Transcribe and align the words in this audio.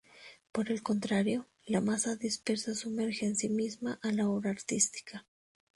Por 0.51 0.71
el 0.71 0.81
contrario, 0.81 1.47
la 1.67 1.79
masa 1.79 2.15
dispersa 2.15 2.73
sumerge 2.73 3.27
en 3.27 3.35
sí 3.35 3.49
misma 3.49 3.99
a 4.01 4.11
la 4.11 4.27
obra 4.29 4.49
artística. 4.49 5.27